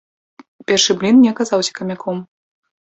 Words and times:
Першы 0.71 0.97
блін 1.03 1.21
не 1.27 1.31
аказаўся 1.35 1.71
камяком. 1.81 2.29